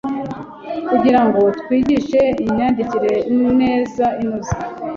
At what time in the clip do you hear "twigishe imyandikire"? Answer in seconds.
1.59-3.13